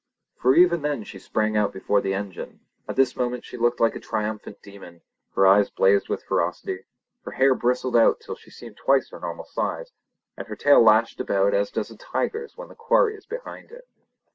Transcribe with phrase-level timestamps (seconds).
[0.41, 2.61] for even then she sprang out before the engine.
[2.87, 5.03] At this moment she looked like a triumphant demon.
[5.35, 6.85] Her eyes blazed with ferocity,
[7.23, 9.91] her hair bristled out till she seemed twice her normal size,
[10.35, 13.87] and her tail lashed about as does a tiger's when the quarry is before it.